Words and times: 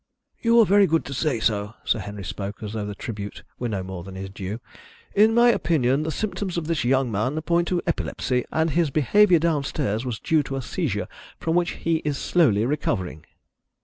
"You 0.41 0.59
are 0.59 0.65
very 0.65 0.87
good 0.87 1.05
to 1.05 1.13
say 1.13 1.39
so." 1.39 1.75
Sir 1.83 1.99
Henry 1.99 2.23
spoke 2.23 2.63
as 2.63 2.73
though 2.73 2.87
the 2.87 2.95
tribute 2.95 3.43
were 3.59 3.69
no 3.69 3.83
more 3.83 4.03
than 4.03 4.15
his 4.15 4.31
due. 4.31 4.59
"In 5.13 5.31
my 5.35 5.49
opinion, 5.49 6.01
the 6.01 6.11
symptoms 6.11 6.57
of 6.57 6.65
this 6.65 6.83
young 6.83 7.11
man 7.11 7.39
point 7.43 7.67
to 7.67 7.83
epilepsy, 7.85 8.43
and 8.51 8.71
his 8.71 8.89
behaviour 8.89 9.37
downstairs 9.37 10.03
was 10.03 10.17
due 10.17 10.41
to 10.41 10.55
a 10.55 10.61
seizure 10.63 11.07
from 11.39 11.55
which 11.55 11.73
he 11.83 11.97
is 11.97 12.17
slowly 12.17 12.65
recovering." 12.65 13.27